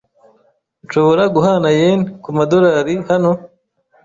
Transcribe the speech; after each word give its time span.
Nshobora 0.85 1.23
guhana 1.35 1.69
yen 1.79 1.99
kumadorari 2.23 2.93
hano? 3.09 3.31